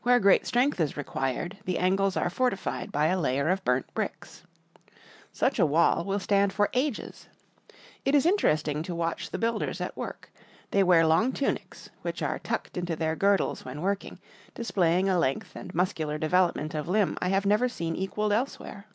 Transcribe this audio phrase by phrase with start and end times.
[0.00, 4.44] Where great strength is required, the angles are fortified by a layer of burnt bricks.
[5.30, 7.28] Such a wall will stand for ages.
[8.06, 10.32] It is interesting to watch the builders at work.
[10.70, 14.18] They wear long tunics, which are tucked into their girdles when working,
[14.54, 18.86] displaying a length and muscular development of limb I have never seen equaled elsewhere.